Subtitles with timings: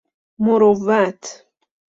[0.39, 1.21] مروت